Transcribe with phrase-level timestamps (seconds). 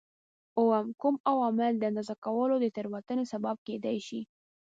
[0.57, 4.21] اووم: کوم عوامل د اندازه کولو د تېروتنې سبب کېدای شي؟